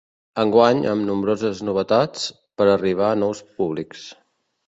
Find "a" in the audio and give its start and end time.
2.69-2.73, 3.17-3.21